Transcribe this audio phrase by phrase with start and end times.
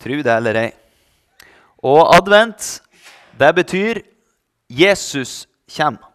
[0.00, 0.70] Tru det eller ei.
[1.84, 2.80] Og advent,
[3.38, 4.02] det betyr
[4.68, 6.08] Jesus kommer.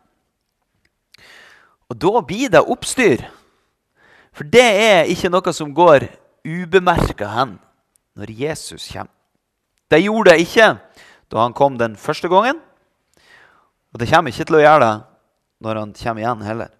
[1.89, 3.21] Og da blir det oppstyr.
[4.33, 6.07] For det er ikke noe som går
[6.45, 7.57] ubemerka hen
[8.17, 9.11] når Jesus kommer.
[9.91, 10.71] Det gjorde det ikke
[11.31, 12.57] da han kom den første gangen.
[13.93, 14.95] Og det kommer ikke til å gjøre det
[15.65, 16.71] når han kommer igjen heller.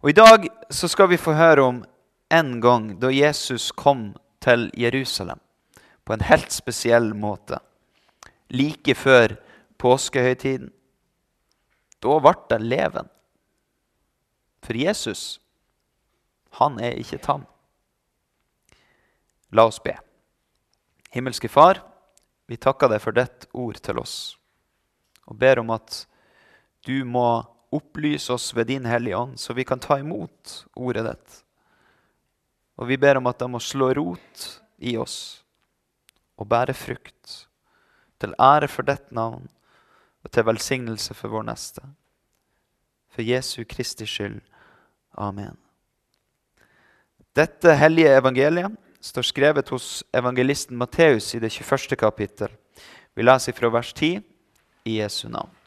[0.00, 1.80] Og I dag så skal vi få høre om
[2.30, 5.40] en gang da Jesus kom til Jerusalem
[6.04, 7.60] på en helt spesiell måte.
[8.50, 9.36] Like før
[9.78, 10.72] påskehøytiden.
[12.00, 13.08] Da ble det leven.
[14.64, 15.40] For Jesus,
[16.58, 17.46] han er ikke tam.
[19.52, 19.96] La oss be.
[21.10, 21.82] Himmelske Far,
[22.46, 24.14] vi takker deg for ditt ord til oss,
[25.26, 26.04] og ber om at
[26.86, 27.42] du må
[27.74, 31.40] opplyse oss ved din Hellige Ånd, så vi kan ta imot ordet ditt.
[32.80, 34.46] Og vi ber om at de må slå rot
[34.80, 35.42] i oss
[36.40, 37.46] og bære frukt,
[38.20, 39.44] til ære for ditt navn
[40.24, 41.84] og til velsignelse for vår neste.
[43.12, 44.40] For Jesu Kristi skyld.
[45.20, 45.56] Amen.
[47.36, 51.96] Dette hellige evangeliet står skrevet hos evangelisten Matteus i det 21.
[52.00, 52.52] kapittel.
[53.14, 54.20] Vi leser fra vers 10
[54.84, 55.59] i Jesu navn.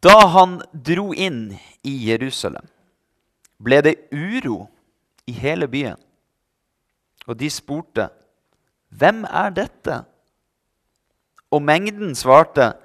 [0.00, 2.66] Da han dro inn i Jerusalem,
[3.58, 4.68] ble det uro
[5.26, 5.98] i hele byen.
[7.26, 8.08] Og de spurte,
[8.90, 10.04] 'Hvem er dette?'
[11.50, 12.76] Og mengden svarte,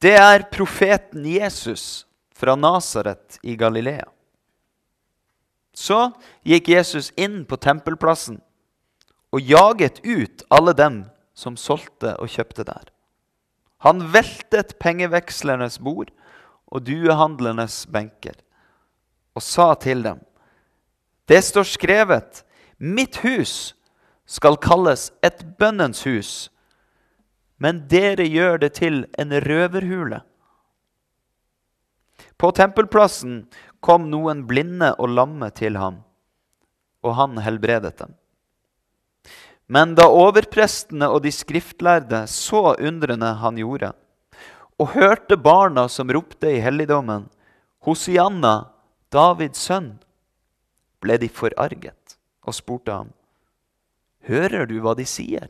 [0.00, 4.10] 'Det er profeten Jesus fra Nasaret i Galilea.'
[5.72, 6.12] Så
[6.44, 8.40] gikk Jesus inn på tempelplassen
[9.32, 12.90] og jaget ut alle dem som solgte og kjøpte der.
[13.78, 16.10] Han veltet pengevekslernes bord
[16.70, 18.38] og duehandlernes benker
[19.34, 20.18] og sa til dem,
[21.30, 22.42] det står skrevet,
[22.78, 23.74] mitt hus
[24.26, 26.32] skal kalles et bønnens hus,
[27.62, 30.22] men dere gjør det til en røverhule.
[32.40, 33.44] På tempelplassen
[33.84, 36.00] kom noen blinde og lamme til ham,
[37.04, 38.16] og han helbredet dem.
[39.70, 43.92] Men da overprestene og de skriftlærde så undrene han gjorde,
[44.80, 47.26] og hørte barna som ropte i helligdommen,
[47.84, 48.70] Hosianna,
[49.12, 49.98] Davids sønn,
[51.00, 53.10] ble de forarget og spurte ham,
[54.28, 55.48] Hører du hva de sier?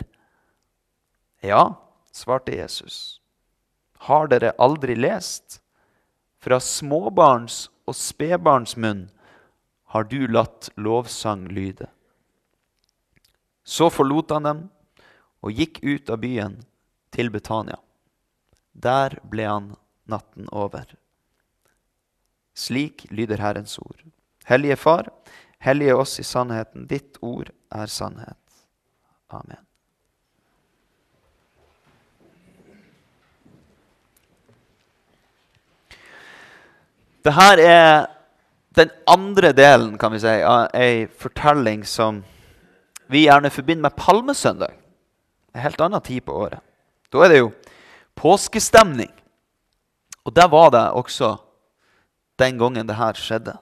[1.42, 1.74] Ja,
[2.14, 3.18] svarte Jesus.
[4.06, 5.58] Har dere aldri lest?
[6.40, 9.08] Fra småbarns og spedbarns munn
[9.92, 11.90] har du latt lovsang lyde.
[13.66, 14.62] Så forlot han dem
[15.42, 16.56] og gikk ut av byen
[17.12, 17.76] til Betania.
[18.72, 19.70] Der ble han
[20.10, 20.84] natten over.
[22.54, 24.02] Slik lyder Herrens ord.
[24.44, 25.08] Hellige Far,
[25.58, 26.86] hellige oss i sannheten.
[26.86, 28.36] Ditt ord er sannhet.
[29.30, 29.62] Amen.
[37.20, 38.06] Dette er
[38.74, 42.22] den andre delen kan vi si, av ei fortelling som
[43.10, 44.72] vi gjerne forbinder med palmesøndag.
[45.52, 46.62] En helt annen tid på året.
[47.10, 47.50] Da er det jo
[48.20, 49.10] påskestemning.
[50.24, 51.36] Og det var det også
[52.38, 53.56] den gangen det her skjedde.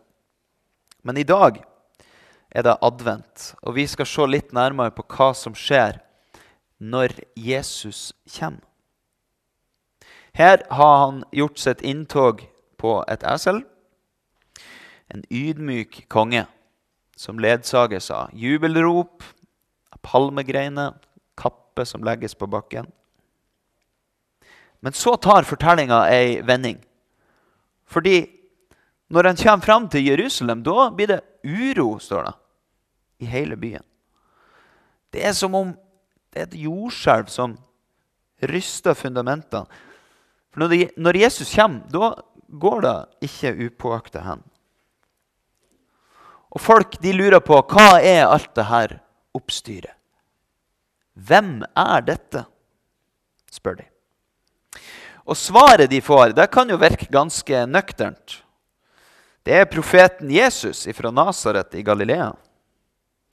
[1.02, 1.62] Men i dag
[2.50, 6.00] er det advent, og vi skal se litt nærmere på hva som skjer
[6.78, 8.64] når Jesus kommer.
[10.38, 12.44] Her har han gjort sitt inntog
[12.78, 13.64] på et esel.
[15.10, 16.44] En ydmyk konge
[17.18, 19.24] som ledsages av jubelrop,
[20.06, 20.94] palmegreiner,
[21.34, 22.86] kappe som legges på bakken.
[24.81, 26.78] Men så tar fortellinga ei vending.
[27.89, 28.21] Fordi
[29.09, 32.34] når han kommer fram til Jerusalem, da blir det uro, står det,
[33.25, 33.83] i hele byen.
[35.12, 35.72] Det er som om
[36.28, 37.56] det er et jordskjelv som
[38.44, 39.65] ryster fundamentene.
[40.53, 42.12] For når, når Jesus kommer, da
[42.49, 42.97] går det
[43.28, 44.45] ikke upåakta hen.
[46.49, 48.98] Og folk de lurer på hva er alt det her
[49.36, 49.95] oppstyret?
[51.19, 52.45] Hvem er dette?
[53.51, 53.89] spør de.
[55.28, 58.39] Og svaret de får, det kan jo virke ganske nøkternt.
[59.45, 62.33] Det er profeten Jesus fra Nasaret i Galilea.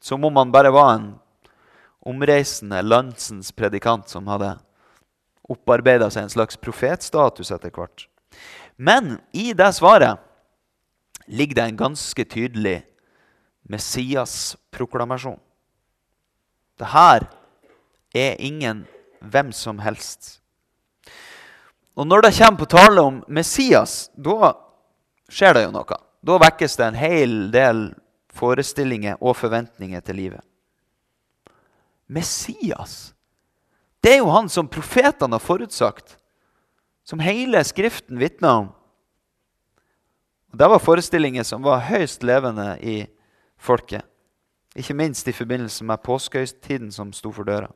[0.01, 1.07] Som om han bare var en
[2.05, 4.53] omreisende landsens predikant som hadde
[5.49, 8.05] opparbeida seg en slags profetstatus etter hvert.
[8.75, 10.19] Men i det svaret
[11.25, 12.77] ligger det en ganske tydelig
[13.71, 15.39] Messias-proklamasjon.
[16.77, 17.25] Det her
[18.13, 18.83] er ingen
[19.23, 20.44] hvem som helst.
[21.95, 24.51] Og når det kommer på tale om Messias, da
[25.31, 25.99] skjer det jo noe.
[26.25, 27.85] Da vekkes det en hel del
[28.35, 30.43] forestillinger og forventninger til livet.
[32.07, 33.13] Messias,
[34.03, 36.17] det er jo han som profetene har forutsagt,
[37.05, 38.67] som hele Skriften vitner om.
[40.51, 43.05] Og Det var forestillinger som var høyst levende i
[43.57, 44.03] folket.
[44.75, 47.71] Ikke minst i forbindelse med påskehøytiden som sto for døra.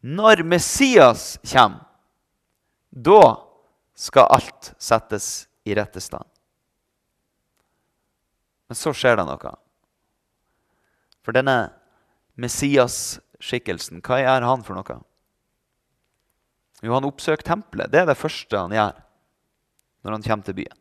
[0.00, 1.93] Når Messias kommer,
[2.94, 3.42] da
[3.94, 6.26] skal alt settes i rette stand.
[8.70, 9.54] Men så skjer det noe.
[11.24, 11.56] For denne
[12.40, 15.00] Messias-skikkelsen, hva er han for noe?
[16.84, 17.90] Jo, han oppsøker tempelet.
[17.90, 19.02] Det er det første han gjør
[20.04, 20.80] når han kommer til byen.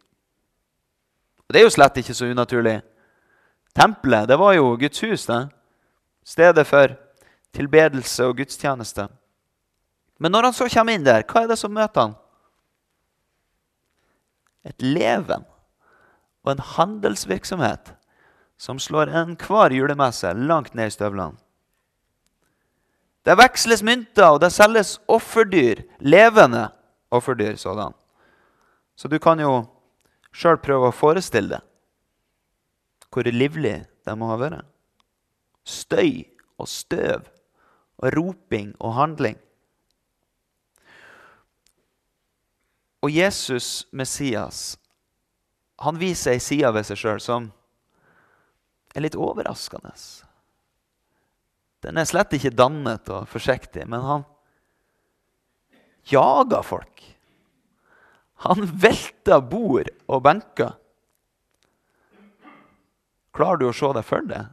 [1.47, 2.81] Og Det er jo slett ikke så unaturlig.
[3.73, 5.25] Tempelet det var jo Guds hus.
[5.25, 5.47] det.
[6.23, 6.95] Stedet for
[7.53, 9.07] tilbedelse og gudstjeneste.
[10.23, 12.13] Men når han så kommer inn der, hva er det som møter han?
[14.63, 15.43] Et leven
[16.47, 17.91] og en handelsvirksomhet
[18.59, 21.35] som slår enhver julemesse langt ned i støvlene.
[23.23, 25.83] Det veksles mynter, og det selges offerdyr.
[25.99, 26.65] Levende
[27.11, 27.95] offerdyr sådan.
[28.95, 29.61] Så du kan jo
[30.35, 31.69] sjøl prøve å forestille deg
[33.13, 33.75] hvor livlig
[34.07, 34.65] det må ha vært.
[35.69, 36.23] Støy
[36.57, 37.27] og støv
[38.01, 39.37] og roping og handling.
[43.03, 44.77] Og Jesus, Messias,
[45.83, 47.49] han viser ei side ved seg sjøl som
[48.95, 49.91] er litt overraskende.
[51.83, 54.23] Den er slett ikke dannet og forsiktig, men han
[56.07, 57.03] jager folk.
[58.47, 60.77] Han velter bord og benker.
[63.35, 64.45] Klarer du å se det for det?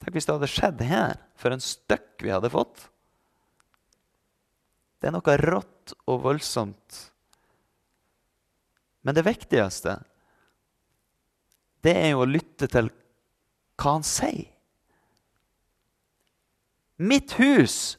[0.00, 2.88] Tenk hvis det hadde skjedd her, for en støkk vi hadde fått.
[5.00, 7.00] Det er noe rått og voldsomt.
[9.02, 9.96] Men det viktigste,
[11.84, 12.90] det er jo å lytte til
[13.80, 14.50] hva han sier.
[17.00, 17.96] Mitt hus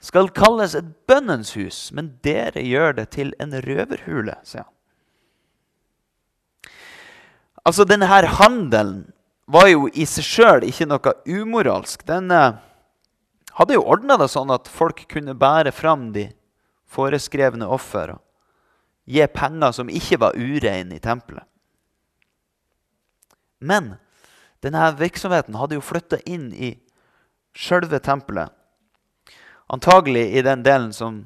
[0.00, 4.74] skal kalles et bønnens hus, men dere gjør det til en røverhule, sier han.
[7.68, 9.10] Altså, denne her handelen
[9.50, 12.06] var jo i seg sjøl ikke noe umoralsk.
[12.08, 12.56] Den eh,
[13.58, 16.30] hadde jo ordna det sånn at folk kunne bære fram de
[16.90, 18.22] foreskrevne offer og
[19.10, 21.46] gi penger som ikke var ureine i tempelet.
[23.60, 23.94] Men
[24.64, 26.74] denne virksomheten hadde jo flytta inn i
[27.56, 28.52] sjølve tempelet.
[29.70, 31.24] Antagelig i den delen som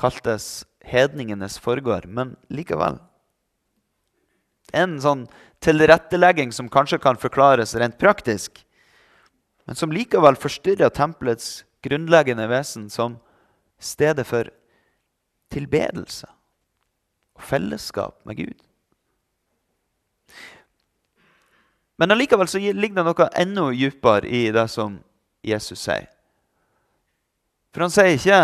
[0.00, 2.98] kaltes hedningenes forgård, men likevel.
[4.72, 5.26] En sånn
[5.62, 8.64] tilrettelegging som kanskje kan forklares rent praktisk,
[9.68, 13.18] men som likevel forstyrrer tempelets grunnleggende vesen som
[13.82, 14.48] stedet for
[15.52, 16.28] tilbedelse
[17.36, 18.58] og fellesskap med Gud.
[22.00, 24.96] Men allikevel så ligger det noe enda dypere i det som
[25.46, 26.08] Jesus sier.
[27.72, 28.40] For han sier ikke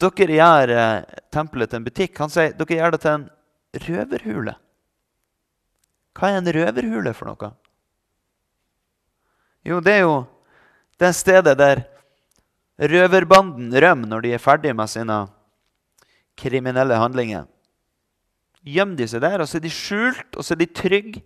[0.00, 2.18] dere gjør eh, tempelet til en butikk.
[2.22, 3.24] Han sier dere gjør det til en
[3.86, 4.54] røverhule.
[6.16, 7.50] Hva er en røverhule for noe?
[9.66, 10.14] Jo, det er jo
[11.00, 11.84] det stedet der
[12.80, 15.22] røverbanden rømmer når de er ferdig med sine
[16.40, 17.48] kriminelle handlinger.
[18.66, 21.22] Gjemmer de seg der, og så er de skjult, og så er de trygge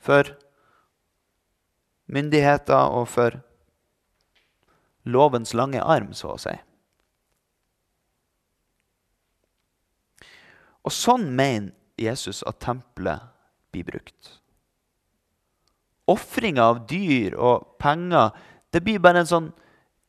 [0.00, 0.32] for
[2.10, 3.38] myndigheter og for
[5.08, 6.52] lovens lange arm, så å si.
[10.84, 13.28] Og sånn mener Jesus at tempelet
[13.72, 14.36] blir brukt.
[16.10, 18.32] Ofringa av dyr og penger
[18.72, 19.50] det blir bare en sånn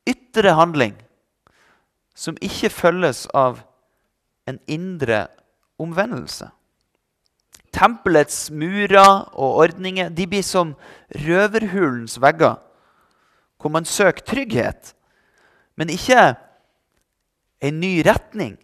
[0.07, 0.95] ytre handling
[2.17, 3.61] som ikke følges av
[4.51, 5.25] en indre
[5.81, 6.49] omvendelse.
[7.71, 10.75] Tempelets murer og ordninger de blir som
[11.15, 12.59] røverhulens vegger,
[13.61, 14.93] hvor man søker trygghet,
[15.79, 16.33] men ikke
[17.61, 18.57] en ny retning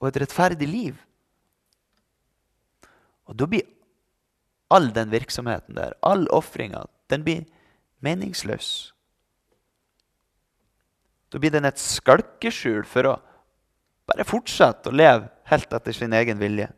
[0.00, 0.94] og et rettferdig liv.
[3.24, 3.64] Og Da blir
[4.70, 7.44] all den virksomheten der, all ofringa, den blir
[8.04, 8.92] meningsløs.
[11.32, 13.14] Da blir den et skalkeskjul for å
[14.08, 16.68] bare fortsett å leve helt etter sin egen vilje.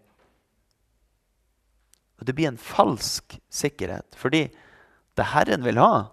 [2.16, 4.47] Og Det blir en falsk sikkerhet, fordi
[5.16, 6.09] det Herren vil ha,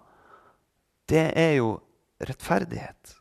[1.08, 1.76] det er jo
[2.24, 3.14] rettferdighet.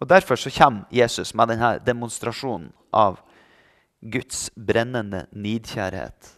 [0.00, 3.20] Og Derfor så kommer Jesus med denne demonstrasjonen av
[4.00, 6.36] Guds brennende nidkjærhet.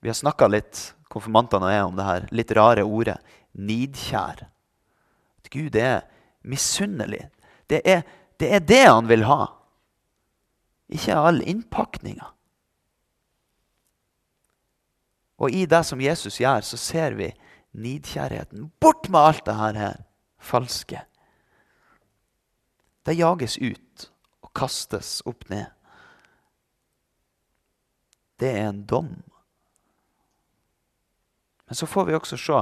[0.00, 3.18] Vi har snakka litt konfirmantene er om det her litt rare ordet
[3.52, 4.46] nidkjær.
[5.40, 6.06] At Gud er
[6.40, 7.26] misunnelig.
[7.68, 8.02] Det er,
[8.40, 9.44] det er det han vil ha.
[10.88, 12.30] Ikke all innpakninga.
[15.38, 17.28] Og i det som Jesus gjør, så ser vi
[17.78, 18.70] nidkjærheten.
[18.80, 20.00] Bort med alt det her
[20.38, 21.04] falske.
[23.06, 24.08] Det jages ut
[24.42, 25.68] og kastes opp ned.
[28.38, 29.12] Det er en dom.
[31.66, 32.58] Men så får vi også se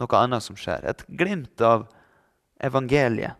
[0.00, 0.86] noe annet som skjer.
[0.86, 1.86] Et glimt av
[2.62, 3.36] evangeliet.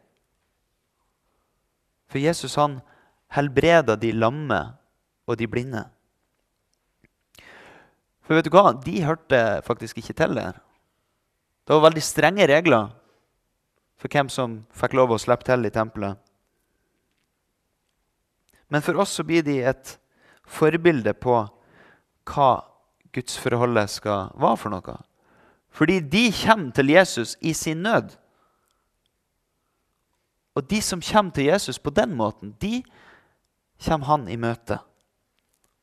[2.10, 2.80] For Jesus han
[3.36, 4.60] helbreda de lamme
[5.30, 5.84] og de blinde.
[8.26, 8.72] For vet du hva?
[8.74, 10.58] De hørte faktisk ikke til der.
[11.66, 12.90] Det var veldig strenge regler
[14.00, 16.18] for hvem som fikk lov å slippe til i tempelet.
[18.70, 19.96] Men for oss så blir de et
[20.46, 21.36] forbilde på
[22.30, 22.50] hva
[23.14, 24.96] gudsforholdet skal være for noe.
[25.70, 28.14] Fordi de kommer til Jesus i sin nød.
[30.60, 32.82] Og de som kommer til Jesus på den måten, de
[33.80, 34.76] kommer han i møte.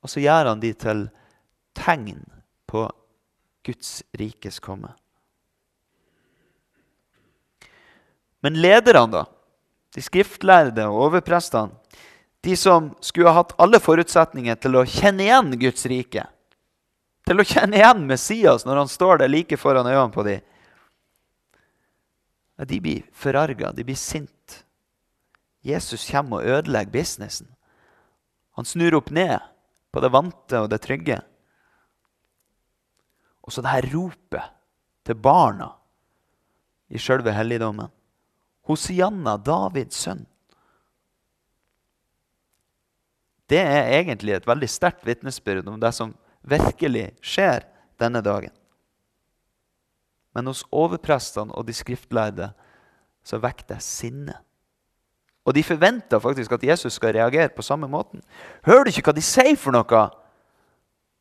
[0.06, 1.08] Og så gjør han de til
[1.74, 2.22] tegn
[2.70, 2.84] på
[3.66, 4.94] Guds rikes komme.
[8.46, 9.26] Men lederne, da,
[9.98, 11.74] de skriftlærde og overprestene,
[12.46, 16.30] de som skulle ha hatt alle forutsetninger til å kjenne igjen Guds rike,
[17.26, 20.46] til å kjenne igjen Messias når han står der like foran øynene på dem,
[22.62, 24.37] de blir forarga, de blir sinte.
[25.68, 27.50] Jesus kommer og ødelegger businessen.
[28.58, 29.38] Han snur opp ned
[29.94, 31.20] på det vante og det trygge.
[33.46, 34.56] Og så det her ropet
[35.08, 35.70] til barna
[36.92, 37.92] i sjølve helligdommen.
[38.68, 40.26] Hosianna, Davids sønn.
[43.48, 46.12] Det er egentlig et veldig sterkt vitnesbyrd om det som
[46.44, 47.64] virkelig skjer
[48.00, 48.52] denne dagen.
[50.36, 52.52] Men hos overprestene og de skriftlærde
[53.24, 54.36] så vekker det sinne.
[55.48, 58.20] Og de forventer faktisk at Jesus skal reagere på samme måten.
[58.68, 60.04] Hører du ikke hva de sier for noe?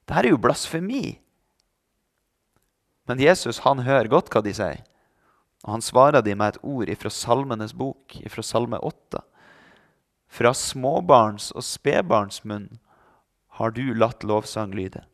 [0.07, 1.15] Dette er jo blasfemi.
[3.07, 4.83] Men Jesus han hører godt hva de sier.
[5.63, 9.23] Og han svarer dem med et ord fra Salmenes bok, fra Salme 8.
[10.27, 12.69] Fra småbarns og spedbarns munn
[13.59, 15.07] har du latt lovsang lyde.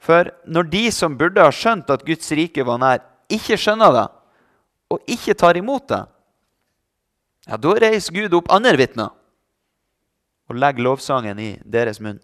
[0.00, 4.06] For når de som burde ha skjønt at Guds rike var nær, ikke skjønner det,
[4.90, 6.02] og ikke tar imot det,
[7.46, 9.12] ja, da reiser Gud opp andre vitner
[10.46, 12.18] og legger lovsangen i deres munn.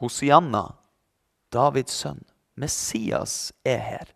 [0.00, 0.64] Hosianna,
[1.52, 2.20] Davids sønn,
[2.58, 4.14] Messias er her.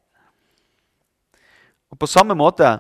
[1.93, 2.79] Og På samme måte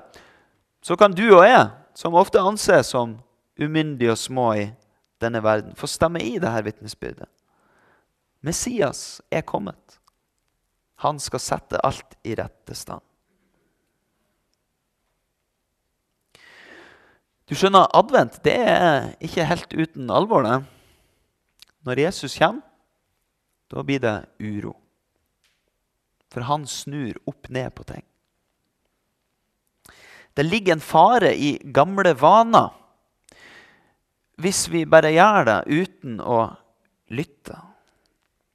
[0.83, 3.19] så kan du og jeg, som ofte anses som
[3.61, 4.67] umyndige og små i
[5.21, 7.29] denne verden, få stemme i dette vitnesbyrdet.
[8.43, 10.01] Messias er kommet.
[11.05, 13.05] Han skal sette alt i rette stand.
[17.53, 20.47] Du skjønner, advent det er ikke helt uten alvor.
[20.47, 20.63] det.
[21.85, 22.63] Når Jesus kommer,
[23.69, 24.73] da blir det uro.
[26.33, 28.07] For han snur opp ned på ting.
[30.33, 32.73] Det ligger en fare i gamle vaner
[34.41, 36.41] hvis vi bare gjør det uten å
[37.13, 37.61] lytte.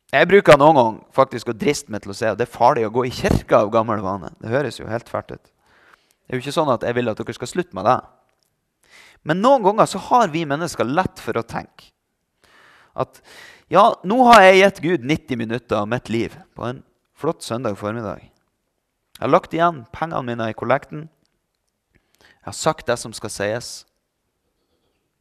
[0.10, 2.90] Jeg bruker noen gang faktisk å driste meg til å si at det er farlig
[2.90, 4.34] å gå i kirka av gammel vane.
[4.42, 5.44] Det høres jo helt fælt ut.
[5.46, 8.00] Det er jo ikke sånn at jeg vil at dere skal slutte med det.
[9.24, 11.94] Men noen ganger så har vi mennesker lett for å tenke
[12.98, 13.22] at
[13.70, 16.82] ja, nå har jeg gitt Gud 90 minutter av mitt liv på en
[17.18, 18.24] flott søndag formiddag.
[19.18, 21.08] Jeg har lagt igjen pengene mine i kollekten.
[22.22, 23.72] Jeg har sagt det som skal sies.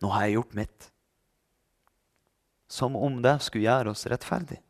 [0.01, 0.91] Nå har jeg gjort mitt.
[2.69, 4.61] Som om det skulle gjøre oss rettferdig.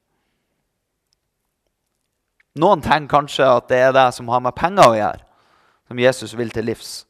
[2.57, 5.25] Noen tenker kanskje at det er det som har med penger å gjøre,
[5.89, 7.06] som Jesus vil til livs.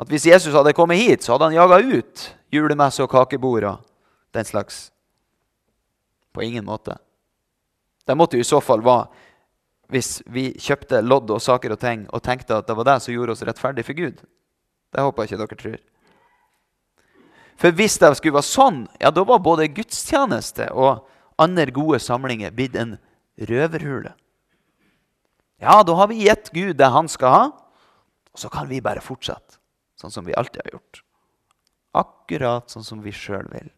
[0.00, 2.22] At hvis Jesus hadde kommet hit, så hadde han jaga ut
[2.54, 3.82] julemesse og kakebord og
[4.34, 4.88] den slags.
[6.32, 6.96] På ingen måte.
[8.08, 9.10] Det måtte i så fall være
[9.90, 13.12] hvis vi kjøpte lodd og saker og ting og tenkte at det var det som
[13.12, 14.22] gjorde oss rettferdige for Gud.
[14.90, 15.78] Det håper jeg ikke dere tror.
[17.60, 21.04] For hvis det skulle være sånn, ja, da var både gudstjeneste og
[21.42, 22.96] andre gode samlinger blitt en
[23.50, 24.14] røverhule.
[25.60, 27.46] Ja, da har vi gitt Gud det han skal ha,
[28.30, 29.59] og så kan vi bare fortsette
[30.00, 31.02] sånn som vi alltid har gjort.
[32.00, 33.70] Akkurat sånn som vi sjøl vil.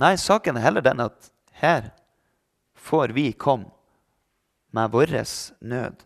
[0.00, 1.90] Nei, saken er heller den at her
[2.76, 3.72] får vi komme
[4.76, 5.14] med vår
[5.64, 6.02] nød.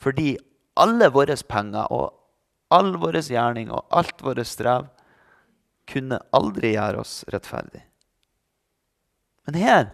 [0.00, 0.38] Fordi
[0.78, 2.14] alle våre penger og
[2.72, 4.88] all vår gjerning og alt vårt strev
[5.88, 7.82] kunne aldri gjøre oss rettferdig.
[9.48, 9.84] Men her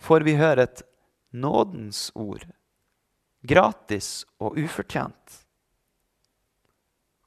[0.00, 0.82] får vi høre et
[1.32, 2.46] nådens ord,
[3.44, 5.40] gratis og ufortjent.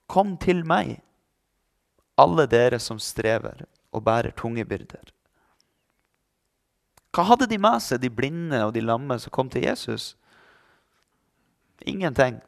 [0.08, 0.98] Kom til meg,
[2.18, 5.14] alle dere som strever og bærer tunge byrder.
[7.14, 10.16] Hva hadde de med seg, de blinde og de lamme som kom til Jesus?
[11.86, 12.40] Ingenting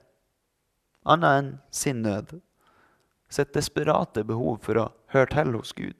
[1.10, 2.40] annet enn sin nød.
[3.30, 5.98] Sitt desperate behov for å høre til hos Gud.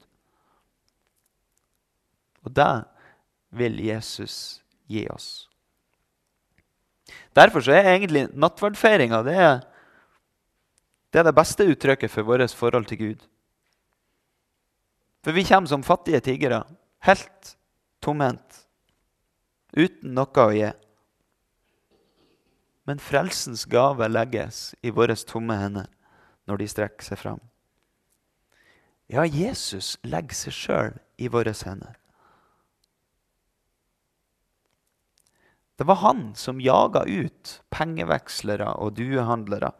[2.42, 2.84] Og det
[3.54, 5.49] vil Jesus gi oss.
[7.36, 9.36] Derfor så er egentlig nattverdfeiringa det,
[11.14, 13.28] det, det beste uttrykket for vårt forhold til Gud.
[15.24, 16.64] For vi kommer som fattige tiggere,
[17.06, 17.54] helt
[18.02, 18.64] tomhendt,
[19.76, 20.70] uten noe å gi.
[22.88, 25.86] Men frelsens gave legges i våre tomme hender
[26.48, 27.40] når de strekker seg fram.
[29.10, 31.99] Ja, Jesus legger seg sjøl i våre hender.
[35.80, 39.70] Det var han som jaga ut pengevekslere og duehandlere.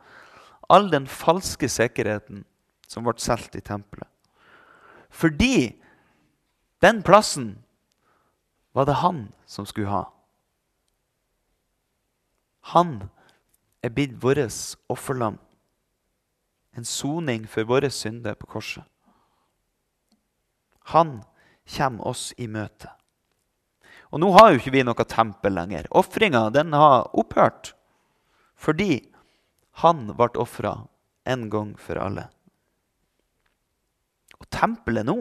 [0.73, 2.47] All den falske sikkerheten
[2.89, 4.09] som ble solgt i tempelet.
[5.13, 5.77] Fordi
[6.81, 7.51] den plassen
[8.73, 10.07] var det han som skulle ha.
[12.73, 13.11] Han
[13.85, 14.41] er blitt vårt
[14.89, 15.37] offerlam.
[16.73, 18.89] En soning for våre synder på korset.
[20.97, 21.21] Han
[21.77, 22.89] kommer oss i møte.
[24.11, 25.87] Og nå har jo ikke vi noe tempel lenger.
[25.95, 27.75] Ofringa har opphørt
[28.61, 28.99] fordi
[29.81, 30.75] han ble ofra
[31.31, 32.27] en gang for alle.
[34.41, 35.17] Og tempelet nå,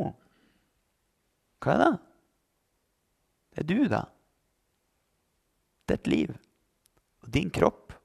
[1.63, 1.93] hva er det?
[3.50, 4.03] Det er du, det.
[5.86, 6.36] Det er et liv.
[7.24, 7.96] Og din kropp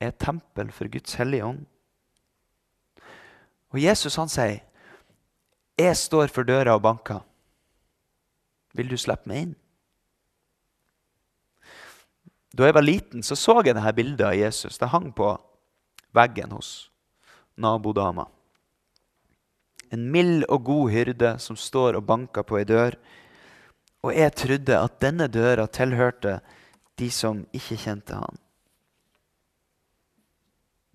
[0.00, 1.62] er et tempel for Guds hellige ånd.
[3.68, 4.60] Og Jesus han sier,
[5.78, 7.20] 'Jeg står for døra og banker.
[8.74, 9.67] Vil du slippe meg inn?'
[12.56, 14.78] Da jeg var liten, så, så jeg dette bildet av Jesus.
[14.80, 15.34] Det hang på
[16.16, 16.88] veggen hos
[17.60, 18.26] nabodama.
[19.92, 22.96] En mild og god hyrde som står og banker på ei dør.
[24.04, 26.38] Og jeg trodde at denne døra tilhørte
[26.98, 28.40] de som ikke kjente han.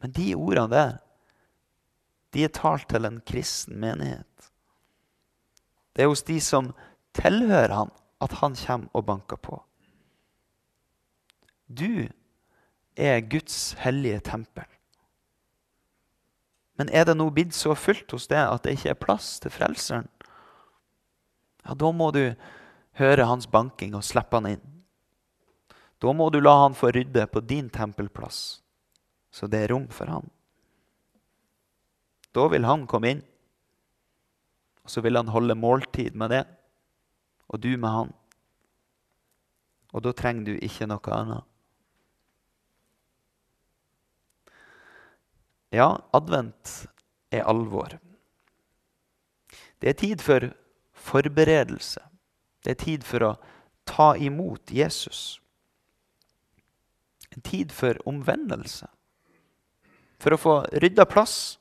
[0.04, 0.96] Men de ordene der,
[2.34, 4.50] de er talt til en kristen menighet.
[5.94, 6.72] Det er hos de som
[7.16, 9.60] tilhører han, at han kommer og banker på.
[11.68, 12.10] Du
[12.96, 14.68] er Guds hellige tempel.
[16.78, 19.54] Men er det nå blitt så fullt hos deg at det ikke er plass til
[19.54, 20.10] Frelseren?
[21.64, 22.34] Ja, da må du
[23.00, 24.64] høre hans banking og slippe han inn.
[26.04, 28.60] Da må du la han få rydde på din tempelplass,
[29.32, 30.28] så det er rom for han.
[32.36, 33.24] Da vil han komme inn,
[34.84, 36.44] og så vil han holde måltid med det,
[37.48, 38.14] og du med han.
[39.94, 41.53] Og da trenger du ikke noe annet.
[45.74, 46.86] Ja, advent
[47.34, 47.98] er alvor.
[49.82, 50.52] Det er tid for
[50.94, 52.00] forberedelse.
[52.64, 53.32] Det er tid for å
[53.90, 55.42] ta imot Jesus.
[57.34, 58.88] En tid for omvendelse.
[60.22, 61.58] For å få rydda plass.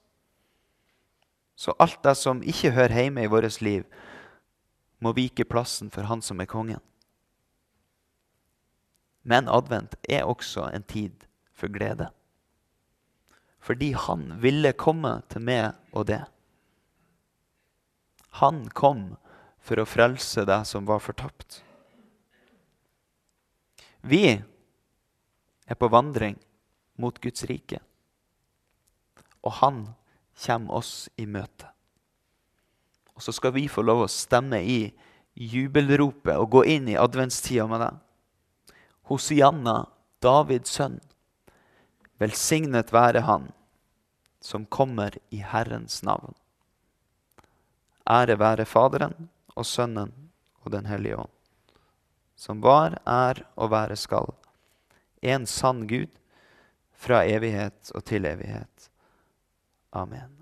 [1.56, 3.86] Så alt det som ikke hører hjemme i vårt liv,
[5.02, 6.80] må vike plassen for Han som er kongen.
[9.22, 12.10] Men advent er også en tid for glede.
[13.62, 16.22] Fordi han ville komme til meg og det.
[18.42, 19.12] Han kom
[19.62, 21.60] for å frelse deg som var fortapt.
[24.02, 26.40] Vi er på vandring
[26.98, 27.78] mot Guds rike.
[29.46, 29.84] Og han
[30.42, 31.70] kommer oss i møte.
[33.14, 34.80] Og så skal vi få lov å stemme i
[35.38, 38.00] jubelropet og gå inn i adventstida med deg.
[39.10, 39.84] Hosianna,
[40.22, 40.98] Davids sønn.
[42.22, 43.50] Velsignet være Han
[44.42, 46.34] som kommer i Herrens navn.
[48.10, 50.12] Ære være Faderen og Sønnen
[50.62, 51.34] og Den hellige ånd,
[52.36, 54.32] som var, er og være skal
[55.22, 56.10] en sann Gud
[56.92, 58.90] fra evighet og til evighet.
[59.92, 60.41] Amen.